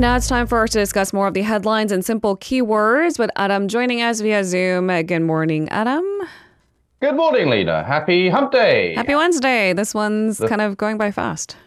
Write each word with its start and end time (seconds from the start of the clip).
And 0.00 0.06
now 0.06 0.16
it's 0.16 0.28
time 0.28 0.46
for 0.46 0.62
us 0.62 0.70
to 0.70 0.78
discuss 0.78 1.12
more 1.12 1.26
of 1.26 1.34
the 1.34 1.42
headlines 1.42 1.92
and 1.92 2.02
simple 2.02 2.34
keywords 2.34 3.18
with 3.18 3.30
Adam 3.36 3.68
joining 3.68 4.00
us 4.00 4.22
via 4.22 4.42
Zoom. 4.44 4.86
Good 4.86 5.20
morning, 5.20 5.68
Adam. 5.68 6.02
Good 7.02 7.16
morning, 7.16 7.50
Lena. 7.50 7.84
Happy 7.84 8.30
hump 8.30 8.50
day. 8.50 8.94
Happy 8.94 9.14
Wednesday. 9.14 9.74
This 9.74 9.92
one's 9.92 10.38
the, 10.38 10.48
kind 10.48 10.62
of 10.62 10.78
going 10.78 10.96
by 10.96 11.10
fast. 11.10 11.58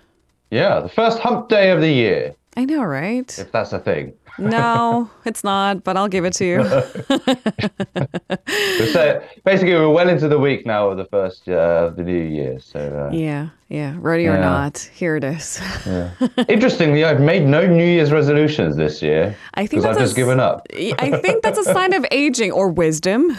Yeah, 0.49 0.79
the 0.79 0.89
first 0.89 1.19
hump 1.19 1.47
day 1.47 1.69
of 1.69 1.79
the 1.79 1.91
year. 1.91 2.33
I 2.57 2.65
know, 2.65 2.81
right? 2.81 3.37
If 3.37 3.51
that's 3.51 3.71
a 3.71 3.77
thing. 3.77 4.13
No, 4.39 5.11
it's 5.25 5.43
not, 5.43 5.83
but 5.83 5.95
I'll 5.95 6.07
give 6.07 6.25
it 6.25 6.33
to 6.33 6.43
you. 6.43 6.63
so 8.93 9.23
basically, 9.45 9.75
we're 9.75 9.89
well 9.89 10.09
into 10.09 10.27
the 10.27 10.39
week 10.39 10.65
now 10.65 10.89
of 10.89 10.97
the 10.97 11.05
first 11.05 11.47
uh, 11.47 11.85
of 11.85 11.97
the 11.97 12.01
new 12.01 12.23
year. 12.23 12.59
So 12.59 12.79
uh, 12.79 13.11
yeah, 13.15 13.49
yeah, 13.73 13.95
ready 13.97 14.27
or 14.27 14.37
not, 14.37 14.77
here 14.93 15.15
it 15.15 15.23
is. 15.23 15.59
yeah. 15.87 16.11
Interestingly, 16.47 17.03
I've 17.03 17.19
made 17.19 17.43
no 17.43 17.65
New 17.65 17.83
Year's 17.83 18.11
resolutions 18.11 18.75
this 18.75 19.01
year. 19.01 19.35
I 19.55 19.65
think 19.65 19.83
I've 19.83 19.97
just 19.97 20.15
given 20.15 20.39
up. 20.39 20.67
I 20.71 21.19
think 21.23 21.41
that's 21.41 21.57
a 21.57 21.63
sign 21.63 21.93
of 21.93 22.05
aging 22.11 22.51
or 22.51 22.69
wisdom. 22.69 23.35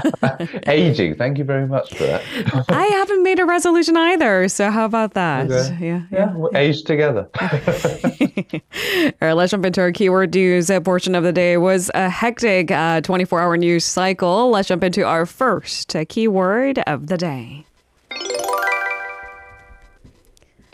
aging. 0.66 1.16
Thank 1.16 1.36
you 1.36 1.44
very 1.44 1.68
much 1.68 1.92
for 1.94 2.04
that. 2.04 2.22
I 2.70 2.86
haven't 2.86 3.22
made 3.22 3.38
a 3.38 3.44
resolution 3.44 3.98
either. 3.98 4.48
So 4.48 4.70
how 4.70 4.86
about 4.86 5.12
that? 5.12 5.50
Okay. 5.50 5.76
Yeah, 5.78 5.86
yeah, 5.86 6.02
yeah. 6.10 6.34
We'll 6.34 6.56
age 6.56 6.84
together. 6.84 7.28
All 7.38 9.12
right, 9.20 9.32
let's 9.34 9.50
jump 9.50 9.66
into 9.66 9.82
our 9.82 9.92
keyword 9.92 10.34
news 10.34 10.70
portion 10.84 11.14
of 11.14 11.22
the 11.22 11.32
day. 11.32 11.52
It 11.52 11.58
was 11.58 11.90
a 11.94 12.08
hectic 12.08 12.68
24-hour 12.68 13.52
uh, 13.52 13.56
news 13.56 13.84
cycle. 13.84 14.48
Let's 14.48 14.68
jump 14.68 14.84
into 14.84 15.04
our 15.04 15.26
first 15.26 15.94
keyword 16.08 16.78
of 16.86 17.08
the 17.08 17.18
day. 17.18 17.66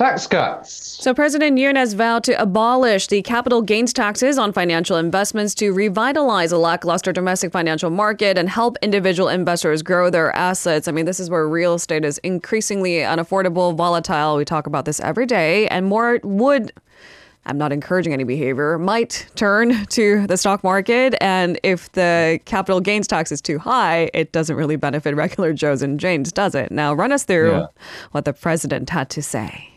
Tax 0.02 0.26
cuts. 0.26 0.98
So, 1.00 1.14
President 1.14 1.56
has 1.76 1.92
vowed 1.92 2.24
to 2.24 2.32
abolish 2.42 3.06
the 3.06 3.22
capital 3.22 3.62
gains 3.62 3.92
taxes 3.92 4.36
on 4.36 4.52
financial 4.52 4.96
investments 4.96 5.54
to 5.54 5.72
revitalize 5.72 6.50
a 6.50 6.58
lackluster 6.58 7.12
domestic 7.12 7.52
financial 7.52 7.88
market 7.88 8.36
and 8.36 8.48
help 8.48 8.76
individual 8.82 9.28
investors 9.28 9.80
grow 9.80 10.10
their 10.10 10.34
assets. 10.34 10.88
I 10.88 10.90
mean, 10.90 11.04
this 11.04 11.20
is 11.20 11.30
where 11.30 11.48
real 11.48 11.74
estate 11.74 12.04
is 12.04 12.18
increasingly 12.18 12.94
unaffordable, 12.96 13.76
volatile. 13.76 14.36
We 14.36 14.44
talk 14.44 14.66
about 14.66 14.86
this 14.86 14.98
every 14.98 15.24
day, 15.24 15.68
and 15.68 15.86
more 15.86 16.18
would. 16.24 16.72
I'm 17.46 17.56
not 17.56 17.72
encouraging 17.72 18.12
any 18.12 18.24
behavior, 18.24 18.78
might 18.78 19.28
turn 19.36 19.86
to 19.86 20.26
the 20.26 20.36
stock 20.36 20.64
market. 20.64 21.14
And 21.20 21.60
if 21.62 21.92
the 21.92 22.40
capital 22.44 22.80
gains 22.80 23.06
tax 23.06 23.30
is 23.30 23.40
too 23.40 23.60
high, 23.60 24.10
it 24.14 24.32
doesn't 24.32 24.56
really 24.56 24.76
benefit 24.76 25.14
regular 25.14 25.52
Joes 25.52 25.80
and 25.80 26.00
Janes, 26.00 26.32
does 26.32 26.56
it? 26.56 26.72
Now, 26.72 26.92
run 26.92 27.12
us 27.12 27.22
through 27.22 27.52
yeah. 27.52 27.66
what 28.10 28.24
the 28.24 28.32
president 28.32 28.90
had 28.90 29.08
to 29.10 29.22
say. 29.22 29.71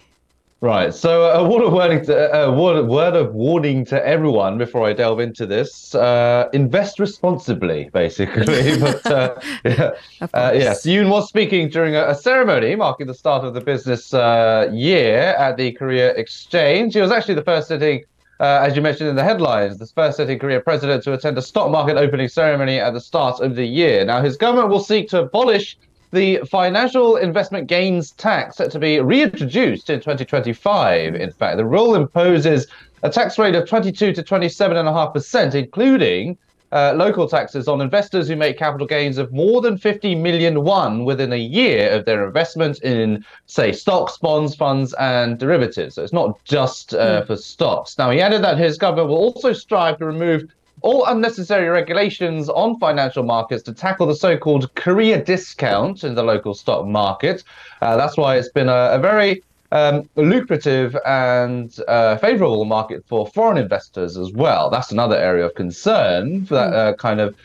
Right. 0.62 0.94
So 0.94 1.26
a 1.26 1.48
word 1.48 1.64
of 1.66 1.74
warning 1.74 2.06
to, 2.06 2.34
a 2.34 2.52
word, 2.52 2.88
word 2.88 3.16
of 3.16 3.36
warning 3.36 3.84
to 3.86 4.08
everyone 4.08 4.58
before 4.58 4.88
I 4.88 4.94
delve 4.94 5.20
into 5.20 5.46
this. 5.46 5.94
Uh, 5.94 6.48
invest 6.54 6.98
responsibly, 6.98 7.90
basically. 7.94 8.46
but 8.80 9.06
uh, 9.06 9.36
yeah, 9.66 9.92
uh, 10.34 10.52
yes, 10.56 10.86
Yoon 10.86 11.10
was 11.10 11.28
speaking 11.28 11.70
during 11.70 11.96
a, 11.96 12.08
a, 12.08 12.16
ceremony 12.16 12.74
marking 12.76 13.06
the 13.06 13.14
start 13.14 13.44
of 13.44 13.54
the 13.54 13.60
business 13.60 14.14
uh, 14.14 14.70
year 14.72 15.36
at 15.38 15.58
the 15.58 15.74
Korea 15.74 16.14
Exchange. 16.14 16.94
He 16.94 17.02
was 17.02 17.12
actually 17.12 17.36
the 17.36 17.44
first 17.44 17.68
sitting. 17.68 18.06
Uh, 18.40 18.66
as 18.68 18.76
you 18.76 18.82
mentioned 18.82 19.10
in 19.10 19.16
the 19.16 19.24
headlines, 19.24 19.78
the 19.78 19.88
first 19.88 20.18
sitting 20.18 20.40
Korea 20.40 20.60
president 20.60 21.04
to 21.04 21.14
attend 21.14 21.38
a 21.38 21.42
stock 21.42 21.70
market 21.70 21.96
opening 21.96 22.28
ceremony 22.28 22.80
at 22.80 22.94
the 22.94 23.00
start 23.00 23.40
of 23.40 23.56
the 23.56 23.66
year. 23.66 24.04
Now, 24.04 24.22
his 24.22 24.36
government 24.36 24.70
will 24.70 24.84
seek 24.84 25.10
to 25.10 25.22
abolish 25.22 25.78
the 26.12 26.40
financial 26.50 27.18
investment 27.18 27.68
gains 27.68 28.12
tax 28.12 28.58
set 28.58 28.72
to 28.72 28.80
be 28.80 29.00
reintroduced 29.00 29.90
in 29.90 30.00
2025. 30.00 31.16
In 31.16 31.32
fact, 31.32 31.58
the 31.58 31.66
rule 31.66 31.96
imposes 31.96 32.68
a 33.04 33.10
tax 33.10 33.38
rate 33.38 33.56
of 33.56 33.68
22 33.68 34.14
to 34.14 34.24
27.5%, 34.24 35.56
including 35.56 36.38
uh, 36.72 36.94
local 36.96 37.28
taxes 37.28 37.68
on 37.68 37.80
investors 37.80 38.28
who 38.28 38.36
make 38.36 38.58
capital 38.58 38.88
gains 38.88 39.18
of 39.18 39.32
more 39.32 39.62
than 39.62 39.78
50 39.78 40.16
million 40.16 40.64
won 40.64 41.06
within 41.06 41.32
a 41.32 41.38
year 41.38 41.90
of 41.92 42.06
their 42.06 42.26
investment 42.26 42.82
in, 42.82 43.24
say, 43.46 43.72
stocks, 43.72 44.18
bonds, 44.18 44.56
funds, 44.56 44.94
and 45.00 45.38
derivatives. 45.38 45.96
So 45.96 46.04
it's 46.04 46.12
not 46.12 46.44
just 46.44 46.94
uh, 46.94 47.22
mm. 47.22 47.28
for 47.28 47.38
stocks. 47.38 47.98
Now, 47.98 48.12
he 48.12 48.20
added 48.20 48.44
that 48.44 48.58
his 48.58 48.78
government 48.78 49.10
will 49.10 49.18
also 49.18 49.54
strive 49.54 50.00
to 50.00 50.06
remove 50.06 50.50
all 50.86 51.04
unnecessary 51.08 51.68
regulations 51.68 52.48
on 52.48 52.80
financial 52.80 53.24
markets 53.24 53.64
to 53.64 53.74
tackle 53.74 54.06
the 54.06 54.16
so-called 54.16 54.74
Korea 54.76 55.24
discount 55.24 56.04
in 56.04 56.14
the 56.14 56.22
local 56.22 56.54
stock 56.54 56.86
market. 56.86 57.44
Uh, 57.82 57.98
that's 57.98 58.18
why 58.18 58.38
it's 58.38 58.50
been 58.50 58.70
a, 58.70 58.90
a 58.92 59.00
very 59.00 59.42
um, 59.72 60.08
lucrative 60.16 60.96
and 61.08 61.76
uh, 61.88 62.18
favorable 62.18 62.66
market 62.66 63.04
for 63.08 63.26
foreign 63.26 63.58
investors 63.58 64.16
as 64.16 64.32
well. 64.32 64.70
That's 64.70 64.92
another 64.92 65.18
area 65.18 65.48
of 65.48 65.56
concern 65.56 66.46
that 66.46 66.70
hmm. 66.70 66.76
uh, 66.76 66.94
kind 66.94 67.20
of 67.20 67.36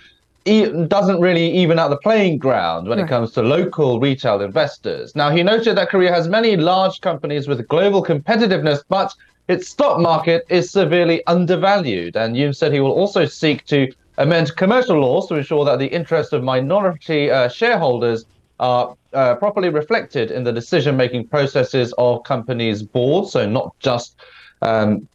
e- 0.44 0.70
doesn't 0.86 1.20
really 1.20 1.50
even 1.50 1.78
out 1.78 1.88
the 1.88 1.96
playing 1.96 2.36
ground 2.36 2.88
when 2.88 2.98
right. 2.98 3.06
it 3.06 3.08
comes 3.08 3.32
to 3.32 3.42
local 3.42 4.00
retail 4.00 4.42
investors. 4.42 5.16
Now, 5.16 5.30
he 5.30 5.42
noted 5.42 5.78
that 5.78 5.88
Korea 5.88 6.12
has 6.12 6.28
many 6.28 6.56
large 6.58 7.00
companies 7.00 7.48
with 7.48 7.66
global 7.68 8.04
competitiveness, 8.04 8.82
but 8.90 9.14
its 9.50 9.68
stock 9.68 10.00
market 10.00 10.46
is 10.48 10.70
severely 10.70 11.26
undervalued. 11.26 12.16
And 12.16 12.36
Yoon 12.36 12.54
said 12.54 12.72
he 12.72 12.80
will 12.80 12.92
also 12.92 13.24
seek 13.26 13.66
to 13.66 13.92
amend 14.18 14.54
commercial 14.56 15.00
laws 15.00 15.26
to 15.28 15.34
ensure 15.34 15.64
that 15.64 15.78
the 15.78 15.88
interests 15.88 16.32
of 16.32 16.44
minority 16.44 17.30
uh, 17.30 17.48
shareholders 17.48 18.26
are 18.60 18.96
uh, 19.12 19.34
properly 19.36 19.70
reflected 19.70 20.30
in 20.30 20.44
the 20.44 20.52
decision 20.52 20.96
making 20.96 21.26
processes 21.26 21.92
of 21.98 22.22
companies' 22.22 22.82
boards. 22.82 23.32
So, 23.32 23.48
not 23.48 23.74
just 23.80 24.16
um, 24.62 25.08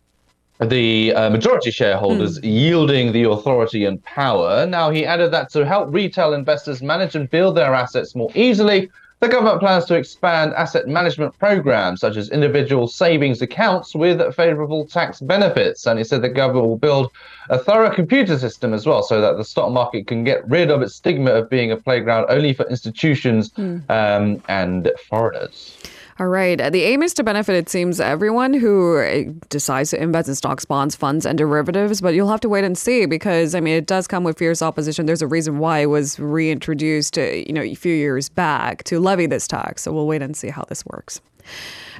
the 0.60 1.14
uh, 1.14 1.30
majority 1.30 1.72
shareholders 1.72 2.40
mm. 2.40 2.44
yielding 2.44 3.12
the 3.14 3.30
authority 3.30 3.86
and 3.86 4.04
power. 4.04 4.66
Now, 4.66 4.90
he 4.90 5.06
added 5.06 5.32
that 5.32 5.50
to 5.52 5.66
help 5.66 5.94
retail 5.94 6.34
investors 6.34 6.82
manage 6.82 7.16
and 7.16 7.30
build 7.30 7.56
their 7.56 7.74
assets 7.74 8.16
more 8.16 8.32
easily, 8.36 8.90
the 9.26 9.32
government 9.32 9.60
plans 9.60 9.86
to 9.86 9.96
expand 9.96 10.54
asset 10.54 10.88
management 10.88 11.38
programs 11.40 12.00
such 12.00 12.16
as 12.16 12.30
individual 12.30 12.88
savings 12.88 13.42
accounts 13.42 13.96
with 13.96 14.22
favorable 14.36 14.86
tax 14.86 15.20
benefits. 15.20 15.88
And 15.88 15.98
he 15.98 16.06
said 16.06 16.22
the 16.22 16.30
government 16.30 16.68
will 16.68 16.78
build 16.78 17.12
a 17.50 17.58
thorough 17.58 17.90
computer 17.90 18.38
system 18.38 18.72
as 18.72 18.86
well 18.86 19.02
so 19.02 19.20
that 19.22 19.38
the 19.38 19.44
stock 19.44 19.72
market 19.72 20.06
can 20.06 20.24
get 20.24 20.48
rid 20.48 20.70
of 20.70 20.84
its 20.84 20.94
stigma 20.94 21.32
of 21.32 21.50
being 21.50 21.72
a 21.72 21.78
playground 21.78 22.28
only 22.30 22.54
for 22.54 22.70
institutions 22.70 23.50
mm. 23.52 23.82
um, 23.90 24.44
and 24.48 24.92
foreigners. 25.10 25.76
All 26.18 26.28
right. 26.28 26.56
The 26.72 26.84
aim 26.84 27.04
is 27.04 27.14
to 27.16 27.24
benefit, 27.24 27.56
it 27.56 27.68
seems, 27.68 28.00
everyone 28.00 28.54
who 28.54 28.98
eh, 29.00 29.26
decides 29.50 29.90
to 29.90 30.02
invest 30.02 30.30
in 30.30 30.36
stocks, 30.36 30.64
bonds, 30.64 30.96
funds, 30.96 31.26
and 31.26 31.38
derivatives. 31.38 32.00
But 32.00 32.14
you'll 32.14 32.30
have 32.30 32.40
to 32.42 32.48
wait 32.48 32.64
and 32.64 32.78
see 32.78 33.06
because, 33.06 33.54
I 33.54 33.60
mean, 33.60 33.76
it 33.76 33.86
does 33.86 34.08
come 34.08 34.24
with 34.24 34.38
fierce 34.38 34.62
opposition. 34.62 35.08
There's 35.08 35.22
a 35.22 35.28
reason 35.28 35.60
why 35.60 35.80
it 35.80 35.88
was 35.88 36.18
reintroduced, 36.18 37.18
eh, 37.18 37.44
you 37.46 37.52
know, 37.52 37.62
a 37.62 37.76
few 37.76 37.94
years 37.94 38.30
back 38.30 38.86
to 38.86 39.02
levy 39.02 39.26
this 39.26 39.46
tax. 39.46 39.82
So 39.82 39.92
we'll 39.92 40.08
wait 40.08 40.22
and 40.22 40.38
see 40.38 40.48
how 40.48 40.64
this 40.70 40.86
works. 40.86 41.20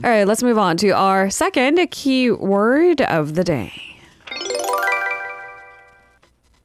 All 0.02 0.10
right. 0.10 0.26
Let's 0.26 0.42
move 0.42 0.58
on 0.58 0.78
to 0.78 0.92
our 0.92 1.30
second 1.30 1.86
key 1.92 2.32
word 2.32 3.02
of 3.02 3.36
the 3.36 3.44
day. 3.44 3.74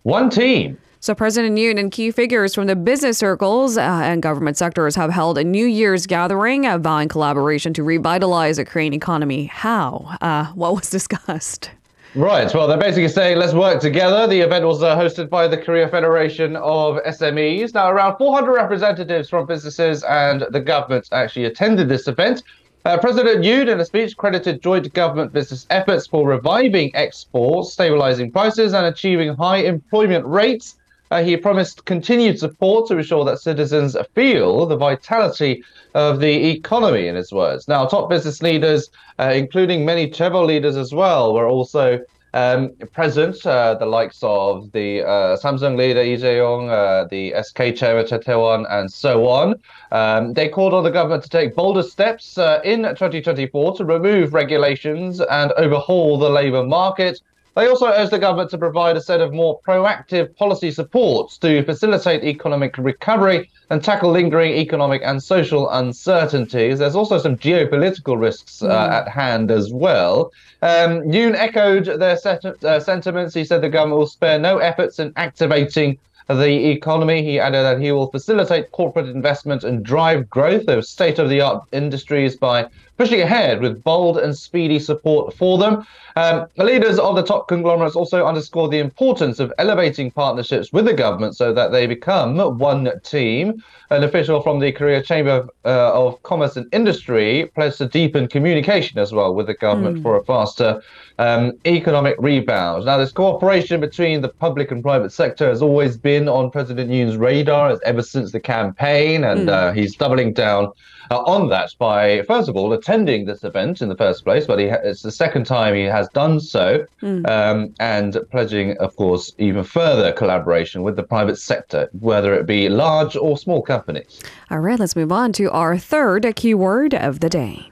One 0.05 0.31
team. 0.31 0.79
So, 1.03 1.15
President 1.15 1.57
Yoon 1.57 1.81
and 1.81 1.91
key 1.91 2.11
figures 2.11 2.55
from 2.55 2.67
the 2.67 2.77
business 2.77 3.17
circles 3.17 3.79
uh, 3.79 3.81
and 3.81 4.23
government 4.23 4.59
sectors 4.59 4.95
have 4.97 5.11
held 5.11 5.39
a 5.39 5.45
New 5.45 5.65
Year's 5.65 6.07
gathering 6.07 6.65
vowing 6.83 7.09
collaboration 7.09 7.73
to 7.73 7.83
revitalize 7.83 8.59
the 8.59 8.67
Korean 8.67 8.93
economy. 8.93 9.47
How? 9.47 10.15
Uh, 10.21 10.49
what 10.53 10.75
was 10.75 10.91
discussed? 10.99 11.71
Right. 12.15 12.53
Well, 12.53 12.69
they're 12.69 12.77
basically 12.77 13.09
saying 13.09 13.39
let's 13.39 13.55
work 13.55 13.81
together. 13.81 14.27
The 14.27 14.41
event 14.41 14.67
was 14.67 14.83
uh, 14.83 14.95
hosted 14.95 15.31
by 15.31 15.49
the 15.49 15.57
Korea 15.57 15.89
Federation 15.89 16.55
of 16.57 16.97
SMEs. 17.05 17.73
Now, 17.73 17.91
around 17.91 18.19
400 18.19 18.53
representatives 18.53 19.31
from 19.31 19.47
businesses 19.47 20.05
and 20.05 20.45
the 20.51 20.61
government 20.61 21.09
actually 21.13 21.47
attended 21.47 21.89
this 21.89 22.09
event. 22.09 22.43
Uh, 22.85 22.99
President 22.99 23.43
Yoon, 23.43 23.73
in 23.73 23.81
a 23.81 23.87
speech, 23.87 24.19
credited 24.19 24.61
joint 24.61 24.93
government 24.93 25.33
business 25.33 25.67
efforts 25.71 26.07
for 26.07 26.29
reviving 26.29 26.95
exports, 26.95 27.73
stabilizing 27.73 28.31
prices, 28.31 28.75
and 28.75 28.85
achieving 28.85 29.35
high 29.35 29.59
employment 29.59 30.27
rates. 30.27 30.77
Uh, 31.11 31.23
he 31.23 31.37
promised 31.37 31.85
continued 31.85 32.39
support 32.39 32.87
to 32.89 32.97
ensure 32.99 33.25
that 33.25 33.41
citizens 33.41 33.97
feel 34.15 34.67
the 34.67 34.77
vitality 34.77 35.63
of 35.95 36.21
the 36.21 36.51
economy, 36.51 37.09
in 37.09 37.17
his 37.17 37.33
words. 37.33 37.67
Now, 37.67 37.85
top 37.87 38.09
business 38.09 38.43
leaders, 38.43 38.91
uh, 39.19 39.33
including 39.35 39.85
many 39.85 40.09
chaebol 40.09 40.47
leaders 40.47 40.77
as 40.77 40.95
well, 40.95 41.35
were 41.35 41.49
also 41.49 42.01
um, 42.33 42.71
present, 42.93 43.45
uh, 43.45 43.75
the 43.75 43.87
likes 43.87 44.21
of 44.23 44.71
the 44.73 45.03
uh, 45.03 45.37
Samsung 45.37 45.77
leader 45.77 46.03
Lee 46.03 46.17
Jae-yong, 46.17 46.71
uh, 46.71 47.07
the 47.11 47.35
SK 47.43 47.75
chairman 47.75 48.07
Chey 48.07 48.19
Tae-won, 48.19 48.67
and 48.67 48.91
so 48.93 49.27
on. 49.27 49.55
Um, 49.91 50.33
they 50.35 50.49
called 50.49 50.75
on 50.75 50.85
the 50.85 50.91
government 50.91 51.25
to 51.25 51.29
take 51.29 51.57
bolder 51.57 51.83
steps 51.83 52.39
uh, 52.39 52.61
in 52.65 52.83
2024 52.83 53.77
to 53.79 53.85
remove 53.85 54.33
regulations 54.33 55.21
and 55.21 55.53
overhaul 55.53 56.19
the 56.19 56.31
labour 56.31 56.63
market 56.63 57.21
They 57.57 57.67
also 57.67 57.87
urged 57.89 58.13
the 58.13 58.19
government 58.19 58.51
to 58.51 58.59
provide 58.59 58.97
a 58.97 59.01
set 59.01 59.21
of 59.21 59.33
more 59.33 59.61
proactive 59.67 60.37
policy 60.37 60.71
supports 60.71 61.37
to 61.39 61.65
facilitate 61.65 62.23
economic 62.25 62.79
recovery 62.79 63.51
and 63.71 63.83
tackle 63.83 64.11
lingering 64.11 64.53
economic 64.53 65.03
and 65.05 65.23
social 65.23 65.69
uncertainties. 65.71 66.79
There's 66.79 66.95
also 66.95 67.19
some 67.19 67.37
geopolitical 67.37 68.21
risks 68.21 68.63
uh, 68.63 68.69
mm. 68.69 68.91
at 68.91 69.09
hand 69.09 69.51
as 69.51 69.73
well. 69.73 70.33
Um, 70.63 71.03
Yoon 71.03 71.35
echoed 71.35 71.87
their 72.01 72.17
set- 72.17 72.45
uh, 72.45 72.81
sentiments. 72.81 73.35
He 73.35 73.45
said 73.45 73.63
the 73.63 73.69
government 73.69 73.99
will 73.99 74.07
spare 74.07 74.39
no 74.39 74.59
efforts 74.59 74.99
in 74.99 75.13
activating 75.17 75.99
the 76.29 76.71
economy. 76.71 77.23
He 77.23 77.41
added 77.41 77.63
that 77.63 77.81
he 77.81 77.93
will 77.93 78.11
facilitate 78.11 78.71
corporate 78.73 79.09
investment 79.09 79.65
and 79.65 79.85
drive 79.85 80.29
growth 80.31 80.69
of 80.69 80.85
state 80.85 81.19
of 81.19 81.29
the 81.29 81.41
art 81.41 81.65
industries 81.73 82.37
by 82.37 82.67
pushing 83.01 83.23
ahead 83.23 83.63
with 83.63 83.83
bold 83.83 84.19
and 84.19 84.37
speedy 84.37 84.79
support 84.79 85.35
for 85.35 85.57
them. 85.57 85.87
Um, 86.17 86.47
the 86.57 86.65
leaders 86.65 86.99
of 86.99 87.17
the 87.17 87.23
top 87.23 87.49
conglomerates 87.49 87.97
also 87.97 88.27
underscored 88.27 88.73
the 88.73 88.79
importance 88.79 89.41
of 89.41 89.51
elevating 89.57 90.11
partnerships 90.11 90.71
with 90.71 90.85
the 90.85 90.93
government 90.93 91.35
so 91.35 91.51
that 91.55 91.73
they 91.73 91.87
become 91.87 92.37
one 92.59 92.91
team. 93.03 93.65
An 93.89 94.05
official 94.05 94.43
from 94.43 94.61
the 94.61 94.71
Korea 94.71 95.03
Chamber 95.03 95.49
uh, 95.65 95.93
of 95.95 96.23
Commerce 96.25 96.59
and 96.59 96.67
Industry 96.75 97.51
pledged 97.55 97.79
to 97.79 97.89
deepen 97.89 98.29
communication 98.29 98.99
as 98.99 99.13
well 99.13 99.35
with 99.35 99.47
the 99.47 99.55
government 99.55 99.97
mm. 99.97 100.03
for 100.03 100.19
a 100.19 100.25
faster 100.25 100.83
um, 101.19 101.53
economic 101.65 102.17
rebound. 102.19 102.85
Now, 102.85 102.99
this 102.99 103.13
cooperation 103.13 103.81
between 103.81 104.21
the 104.21 104.29
public 104.29 104.71
and 104.71 104.83
private 104.83 105.11
sector 105.11 105.49
has 105.49 105.63
always 105.63 105.97
been 105.97 106.29
on 106.29 106.51
President 106.51 106.91
Yoon's 106.91 107.17
radar 107.17 107.81
ever 107.83 108.03
since 108.03 108.31
the 108.31 108.41
campaign, 108.41 109.25
and 109.25 109.49
mm. 109.49 109.53
uh, 109.53 109.73
he's 109.73 109.97
doubling 109.97 110.35
down 110.35 110.73
uh, 111.11 111.23
on 111.23 111.49
that 111.49 111.75
by, 111.79 112.23
first 112.23 112.49
of 112.49 112.57
all, 112.57 112.73
attending 112.73 113.25
this 113.25 113.43
event 113.43 113.83
in 113.83 113.89
the 113.89 113.97
first 113.97 114.25
place, 114.25 114.47
but 114.47 114.61
ha- 114.61 114.79
it's 114.85 115.03
the 115.03 115.11
second 115.11 115.45
time 115.45 115.75
he 115.75 115.83
has 115.83 116.09
done 116.11 116.41
so, 116.41 116.87
mm. 117.03 117.29
um, 117.29 117.75
and 117.81 118.17
pledging, 118.31 118.77
of 118.79 118.95
course, 118.97 119.33
even 119.39 119.65
further 119.65 120.13
collaboration 120.13 120.83
with 120.83 120.97
the 120.97 121.03
private 121.03 121.37
sector, 121.37 121.89
whether 121.99 122.35
it 122.35 122.47
be 122.47 122.69
large 122.69 123.17
or 123.17 123.37
small 123.37 123.61
companies. 123.61 124.21
All 124.51 124.61
right, 124.61 124.79
let's 124.79 124.95
move 124.95 125.13
on 125.13 125.33
to 125.35 125.51
our 125.51 125.77
third 125.77 126.33
keyword 126.37 126.95
of 126.95 127.21
the 127.21 127.29
day. 127.29 127.69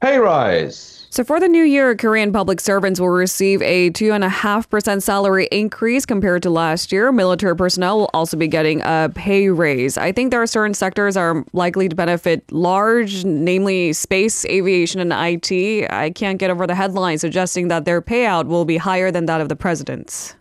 Pay 0.00 0.18
rise. 0.18 0.95
So, 1.16 1.24
for 1.24 1.40
the 1.40 1.48
new 1.48 1.62
year, 1.62 1.96
Korean 1.96 2.30
public 2.30 2.60
servants 2.60 3.00
will 3.00 3.08
receive 3.08 3.62
a 3.62 3.88
2.5% 3.92 5.02
salary 5.02 5.48
increase 5.50 6.04
compared 6.04 6.42
to 6.42 6.50
last 6.50 6.92
year. 6.92 7.10
Military 7.10 7.56
personnel 7.56 8.00
will 8.00 8.10
also 8.12 8.36
be 8.36 8.48
getting 8.48 8.82
a 8.82 9.10
pay 9.14 9.48
raise. 9.48 9.96
I 9.96 10.12
think 10.12 10.30
there 10.30 10.42
are 10.42 10.46
certain 10.46 10.74
sectors 10.74 11.16
are 11.16 11.42
likely 11.54 11.88
to 11.88 11.96
benefit 11.96 12.44
large, 12.52 13.24
namely 13.24 13.94
space, 13.94 14.44
aviation, 14.44 15.00
and 15.00 15.10
IT. 15.10 15.90
I 15.90 16.10
can't 16.10 16.38
get 16.38 16.50
over 16.50 16.66
the 16.66 16.74
headline 16.74 17.16
suggesting 17.16 17.68
that 17.68 17.86
their 17.86 18.02
payout 18.02 18.44
will 18.44 18.66
be 18.66 18.76
higher 18.76 19.10
than 19.10 19.24
that 19.24 19.40
of 19.40 19.48
the 19.48 19.56
president's. 19.56 20.34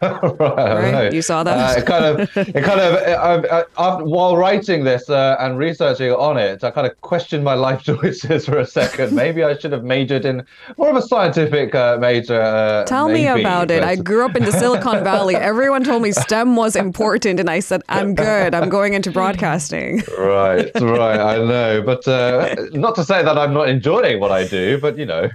right, 0.02 0.92
right? 0.92 1.12
You 1.12 1.20
saw 1.20 1.42
that. 1.42 1.76
Uh, 1.76 1.80
it 1.80 1.86
kind 1.86 2.04
of, 2.06 2.36
it 2.36 2.64
kind 2.64 2.80
of, 2.80 2.94
uh, 2.94 3.64
uh, 3.76 3.98
while 4.00 4.34
writing 4.34 4.82
this 4.84 5.10
uh, 5.10 5.36
and 5.38 5.58
researching 5.58 6.10
on 6.12 6.38
it, 6.38 6.64
I 6.64 6.70
kind 6.70 6.86
of 6.86 6.98
questioned 7.02 7.44
my 7.44 7.52
life 7.52 7.82
choices 7.90 8.46
for 8.46 8.58
a 8.58 8.66
second. 8.66 9.14
Maybe 9.14 9.44
I 9.44 9.58
should 9.58 9.72
have 9.72 9.84
majored 9.84 10.24
in 10.24 10.46
more 10.78 10.88
of 10.88 10.96
a 10.96 11.02
scientific 11.02 11.74
uh, 11.74 11.98
major. 12.00 12.40
Uh, 12.40 12.84
Tell 12.86 13.08
maybe, 13.08 13.34
me 13.34 13.40
about 13.40 13.70
it. 13.70 13.82
I 13.82 13.96
grew 13.96 14.24
up 14.24 14.36
in 14.36 14.44
the 14.44 14.52
Silicon 14.52 15.04
Valley. 15.04 15.36
Everyone 15.36 15.84
told 15.84 16.02
me 16.02 16.12
STEM 16.12 16.56
was 16.56 16.76
important, 16.76 17.38
and 17.38 17.50
I 17.50 17.60
said, 17.60 17.82
"I'm 17.90 18.14
good. 18.14 18.54
I'm 18.54 18.70
going 18.70 18.94
into 18.94 19.10
broadcasting." 19.10 20.02
right, 20.18 20.70
right. 20.80 21.20
I 21.20 21.36
know, 21.36 21.82
but 21.82 22.06
not 22.72 22.94
to 22.94 23.04
say 23.04 23.22
that 23.22 23.36
I'm 23.36 23.52
not 23.52 23.68
enjoying 23.68 24.18
what 24.18 24.32
I 24.32 24.46
do, 24.46 24.78
but 24.78 24.96
you 24.96 25.04
know. 25.04 25.28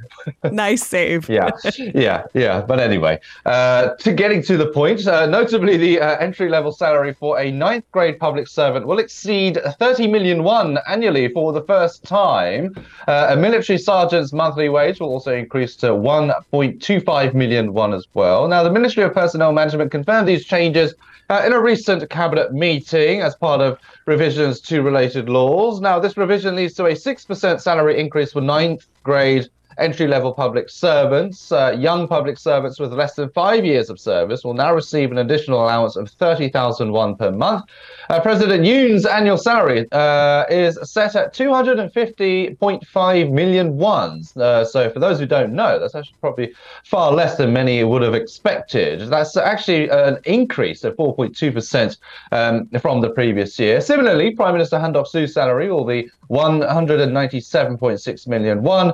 nice 0.51 0.83
save. 0.83 1.29
yeah, 1.29 1.51
yeah, 1.77 2.23
yeah. 2.33 2.61
But 2.61 2.79
anyway, 2.79 3.19
to 3.45 4.13
getting 4.15 4.41
to 4.41 4.54
the 4.57 4.67
point. 4.67 5.07
Uh, 5.07 5.25
notably, 5.25 5.77
the 5.77 5.99
uh, 5.99 6.17
entry 6.17 6.49
level 6.49 6.71
salary 6.71 7.13
for 7.13 7.39
a 7.39 7.51
ninth 7.51 7.85
grade 7.91 8.19
public 8.19 8.47
servant 8.47 8.87
will 8.87 8.99
exceed 8.99 9.59
30 9.79 10.07
million 10.07 10.43
won 10.43 10.77
annually 10.87 11.27
for 11.29 11.53
the 11.53 11.61
first 11.63 12.03
time. 12.03 12.73
Uh, 13.07 13.27
a 13.29 13.35
military 13.35 13.77
sergeant's 13.77 14.33
monthly 14.33 14.69
wage 14.69 14.99
will 14.99 15.09
also 15.09 15.33
increase 15.33 15.75
to 15.75 15.87
1.25 15.87 17.33
million 17.33 17.73
won 17.73 17.93
as 17.93 18.05
well. 18.13 18.47
Now, 18.47 18.63
the 18.63 18.71
Ministry 18.71 19.03
of 19.03 19.13
Personnel 19.13 19.51
Management 19.51 19.91
confirmed 19.91 20.27
these 20.27 20.45
changes. 20.45 20.93
Uh, 21.27 21.41
in 21.43 21.53
a 21.53 21.59
recent 21.59 22.07
cabinet 22.11 22.53
meeting 22.53 23.21
as 23.21 23.35
part 23.35 23.59
of 23.59 23.79
revisions 24.05 24.59
to 24.61 24.83
related 24.83 25.27
laws. 25.27 25.81
Now, 25.81 25.99
this 25.99 26.17
revision 26.17 26.55
leads 26.55 26.75
to 26.75 26.85
a 26.85 26.91
6% 26.91 27.59
salary 27.59 27.99
increase 27.99 28.33
for 28.33 28.41
ninth 28.41 28.85
grade 29.01 29.49
entry 29.77 30.07
level 30.07 30.33
public 30.33 30.69
servants, 30.69 31.51
uh, 31.51 31.75
young 31.77 32.07
public 32.07 32.37
servants 32.37 32.79
with 32.79 32.93
less 32.93 33.15
than 33.15 33.29
five 33.29 33.65
years 33.65 33.89
of 33.89 33.99
service 33.99 34.43
will 34.43 34.53
now 34.53 34.73
receive 34.73 35.11
an 35.11 35.17
additional 35.17 35.61
allowance 35.63 35.95
of 35.95 36.09
30,000 36.09 36.91
won 36.91 37.15
per 37.15 37.31
month. 37.31 37.65
Uh, 38.09 38.19
President 38.19 38.63
Yoon's 38.63 39.05
annual 39.05 39.37
salary 39.37 39.85
uh, 39.91 40.45
is 40.49 40.79
set 40.83 41.15
at 41.15 41.33
250.5 41.33 43.31
million 43.31 43.77
won. 43.77 44.21
Uh, 44.35 44.63
so, 44.63 44.89
for 44.89 44.99
those 44.99 45.19
who 45.19 45.25
don't 45.25 45.53
know, 45.53 45.79
that's 45.79 45.95
actually 45.95 46.17
probably 46.21 46.53
far 46.83 47.11
less 47.11 47.37
than 47.37 47.51
many 47.51 47.83
would 47.83 48.01
have 48.01 48.13
expected. 48.13 49.01
That's 49.09 49.35
actually 49.37 49.89
an 49.89 50.19
increase 50.25 50.83
of 50.83 50.95
4.2% 50.95 51.97
um, 52.31 52.67
from 52.79 53.01
the 53.01 53.09
previous 53.09 53.57
year. 53.59 53.81
Similarly, 53.81 54.31
Prime 54.31 54.53
Minister 54.53 54.79
Han 54.79 54.93
Duck-soo's 54.93 55.33
salary 55.33 55.69
will 55.71 55.85
be 55.85 56.09
197.6 56.29 58.27
million 58.27 58.63
won. 58.63 58.93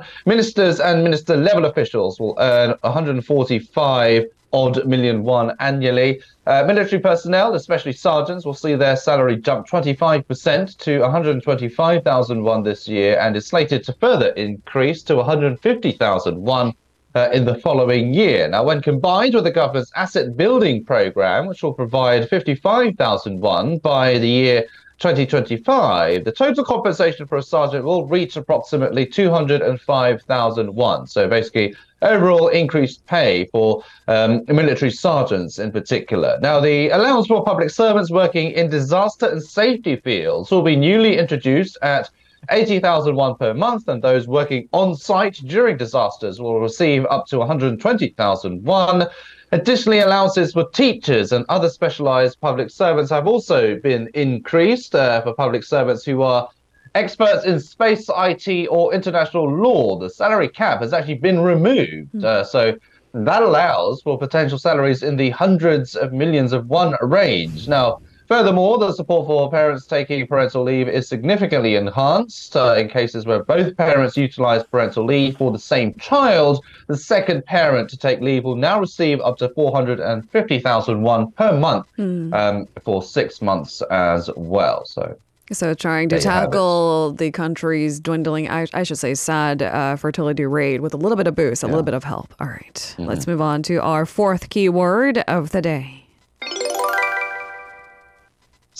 Ministers 0.71 0.89
and 0.89 1.03
minister 1.03 1.35
level 1.35 1.65
officials 1.65 2.17
will 2.17 2.33
earn 2.39 2.75
145 2.79 4.25
odd 4.53 4.85
million 4.85 5.23
won 5.23 5.53
annually. 5.59 6.21
Uh, 6.47 6.63
military 6.65 7.01
personnel, 7.01 7.55
especially 7.55 7.91
sergeants, 7.91 8.45
will 8.45 8.53
see 8.53 8.75
their 8.75 8.95
salary 8.95 9.35
jump 9.35 9.67
25% 9.67 10.77
to 10.77 10.99
125,000 10.99 12.43
won 12.43 12.63
this 12.63 12.87
year 12.87 13.19
and 13.19 13.35
is 13.35 13.47
slated 13.47 13.83
to 13.83 13.91
further 13.99 14.29
increase 14.29 15.03
to 15.03 15.17
150,000 15.17 16.41
won 16.41 16.73
uh, 17.15 17.27
in 17.33 17.43
the 17.43 17.55
following 17.55 18.13
year. 18.13 18.47
Now, 18.47 18.63
when 18.63 18.81
combined 18.81 19.35
with 19.35 19.43
the 19.43 19.51
government's 19.51 19.91
asset 19.97 20.37
building 20.37 20.85
program, 20.85 21.47
which 21.47 21.63
will 21.63 21.73
provide 21.73 22.29
55,000 22.29 23.41
won 23.41 23.77
by 23.79 24.17
the 24.19 24.29
year 24.29 24.63
2025, 25.01 26.25
the 26.25 26.31
total 26.31 26.63
compensation 26.63 27.25
for 27.25 27.39
a 27.39 27.41
sergeant 27.41 27.83
will 27.83 28.05
reach 28.05 28.37
approximately 28.37 29.03
205,000 29.03 30.75
won. 30.75 31.07
So 31.07 31.27
basically, 31.27 31.75
overall 32.03 32.49
increased 32.49 33.03
pay 33.07 33.45
for 33.45 33.83
um, 34.07 34.43
military 34.47 34.91
sergeants 34.91 35.57
in 35.57 35.71
particular. 35.71 36.37
Now, 36.39 36.59
the 36.59 36.89
allowance 36.89 37.25
for 37.25 37.43
public 37.43 37.71
servants 37.71 38.11
working 38.11 38.51
in 38.51 38.69
disaster 38.69 39.27
and 39.27 39.41
safety 39.41 39.95
fields 39.95 40.51
will 40.51 40.61
be 40.61 40.75
newly 40.75 41.17
introduced 41.17 41.79
at 41.81 42.11
80,000 42.49 43.15
won 43.15 43.35
per 43.35 43.53
month, 43.53 43.87
and 43.87 44.01
those 44.01 44.27
working 44.27 44.67
on 44.73 44.95
site 44.95 45.35
during 45.45 45.77
disasters 45.77 46.39
will 46.39 46.59
receive 46.59 47.05
up 47.09 47.27
to 47.27 47.37
120,000 47.37 48.63
won. 48.63 49.07
Additionally, 49.51 49.99
allowances 49.99 50.53
for 50.53 50.69
teachers 50.69 51.31
and 51.31 51.45
other 51.49 51.69
specialized 51.69 52.39
public 52.39 52.69
servants 52.69 53.11
have 53.11 53.27
also 53.27 53.75
been 53.79 54.09
increased 54.13 54.95
uh, 54.95 55.21
for 55.21 55.33
public 55.33 55.63
servants 55.63 56.05
who 56.05 56.21
are 56.21 56.49
experts 56.95 57.45
in 57.45 57.59
space, 57.59 58.09
IT, 58.17 58.67
or 58.67 58.93
international 58.93 59.49
law. 59.49 59.99
The 59.99 60.09
salary 60.09 60.49
cap 60.49 60.81
has 60.81 60.93
actually 60.93 61.15
been 61.15 61.41
removed. 61.41 62.13
Mm. 62.13 62.23
Uh, 62.23 62.43
so 62.43 62.77
that 63.13 63.43
allows 63.43 64.01
for 64.01 64.17
potential 64.17 64.57
salaries 64.57 65.03
in 65.03 65.17
the 65.17 65.31
hundreds 65.31 65.95
of 65.95 66.13
millions 66.13 66.53
of 66.53 66.67
won 66.67 66.95
range. 67.01 67.67
Now, 67.67 68.01
Furthermore, 68.31 68.77
the 68.77 68.93
support 68.93 69.27
for 69.27 69.51
parents 69.51 69.85
taking 69.85 70.25
parental 70.25 70.63
leave 70.63 70.87
is 70.87 71.05
significantly 71.05 71.75
enhanced. 71.75 72.55
Uh, 72.55 72.75
in 72.77 72.87
cases 72.87 73.25
where 73.25 73.43
both 73.43 73.75
parents 73.75 74.15
utilize 74.15 74.63
parental 74.63 75.03
leave 75.03 75.35
for 75.35 75.51
the 75.51 75.59
same 75.59 75.93
child, 75.95 76.63
the 76.87 76.95
second 76.95 77.43
parent 77.43 77.89
to 77.89 77.97
take 77.97 78.21
leave 78.21 78.45
will 78.45 78.55
now 78.55 78.79
receive 78.79 79.19
up 79.19 79.37
to 79.39 79.49
450,000 79.49 81.01
won 81.01 81.29
per 81.33 81.59
month 81.59 81.87
mm. 81.97 82.33
um, 82.33 82.69
for 82.85 83.03
six 83.03 83.41
months 83.41 83.81
as 83.91 84.29
well. 84.37 84.85
So. 84.85 85.17
So, 85.51 85.73
trying 85.73 86.07
to 86.07 86.19
tackle 86.21 87.11
the 87.11 87.31
country's 87.31 87.99
dwindling, 87.99 88.49
I, 88.49 88.65
I 88.73 88.83
should 88.83 88.97
say, 88.97 89.13
sad 89.13 89.61
uh, 89.61 89.97
fertility 89.97 90.45
rate 90.45 90.81
with 90.81 90.93
a 90.93 90.97
little 90.97 91.17
bit 91.17 91.27
of 91.27 91.35
boost, 91.35 91.63
a 91.63 91.65
yeah. 91.65 91.71
little 91.71 91.83
bit 91.83 91.95
of 91.95 92.05
help. 92.05 92.33
All 92.39 92.47
right, 92.47 92.73
mm-hmm. 92.73 93.03
let's 93.03 93.27
move 93.27 93.41
on 93.41 93.61
to 93.63 93.81
our 93.81 94.05
fourth 94.05 94.49
keyword 94.49 95.17
of 95.27 95.49
the 95.49 95.61
day. 95.61 96.00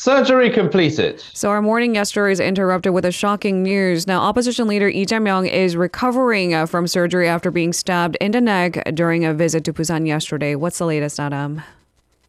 Surgery 0.02 0.50
completed. 0.50 1.24
So 1.34 1.52
our 1.52 1.62
morning 1.62 1.94
yesterday 1.94 2.32
is 2.32 2.40
interrupted 2.40 2.92
with 2.92 3.06
a 3.06 3.12
shocking 3.12 3.62
news. 3.62 4.08
Now, 4.08 4.22
opposition 4.22 4.68
leader 4.68 4.88
Lee 4.88 5.06
Jae-myung 5.06 5.48
is 5.48 5.76
recovering 5.76 6.56
uh, 6.56 6.66
from 6.66 6.88
surgery 6.88 7.28
after 7.28 7.52
being 7.52 7.72
stabbed 7.72 8.18
in 8.20 8.32
the 8.32 8.42
neck 8.42 8.82
during 8.96 9.26
a 9.26 9.32
visit 9.36 9.64
to 9.66 9.74
Busan 9.74 10.08
yesterday. 10.08 10.56
What's 10.56 10.80
the 10.80 10.88
latest, 10.88 11.20
Adam? 11.20 11.62